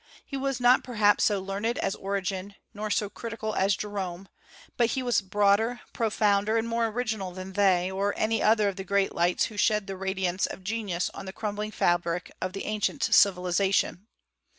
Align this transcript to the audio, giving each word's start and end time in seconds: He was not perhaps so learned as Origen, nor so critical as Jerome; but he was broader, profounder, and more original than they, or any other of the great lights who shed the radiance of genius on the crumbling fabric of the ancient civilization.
He 0.25 0.35
was 0.35 0.59
not 0.59 0.83
perhaps 0.83 1.25
so 1.25 1.39
learned 1.39 1.77
as 1.77 1.93
Origen, 1.93 2.55
nor 2.73 2.89
so 2.89 3.07
critical 3.07 3.53
as 3.53 3.75
Jerome; 3.75 4.29
but 4.75 4.87
he 4.93 5.03
was 5.03 5.21
broader, 5.21 5.81
profounder, 5.93 6.57
and 6.57 6.67
more 6.67 6.87
original 6.87 7.33
than 7.33 7.53
they, 7.53 7.91
or 7.91 8.15
any 8.17 8.41
other 8.41 8.67
of 8.67 8.77
the 8.77 8.83
great 8.83 9.13
lights 9.13 9.43
who 9.45 9.57
shed 9.57 9.85
the 9.85 9.95
radiance 9.95 10.47
of 10.47 10.63
genius 10.63 11.11
on 11.13 11.27
the 11.27 11.31
crumbling 11.33 11.69
fabric 11.69 12.31
of 12.41 12.53
the 12.53 12.65
ancient 12.65 13.03
civilization. 13.03 14.07